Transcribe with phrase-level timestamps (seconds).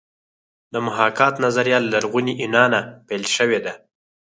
[0.73, 3.73] د محاکات نظریه له لرغوني یونانه پیل شوې ده